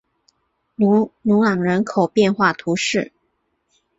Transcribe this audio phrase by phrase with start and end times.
[0.77, 1.11] 努
[1.43, 3.13] 朗人口变化图示